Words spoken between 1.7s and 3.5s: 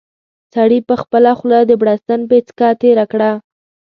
بړستن پېڅکه تېره کړه.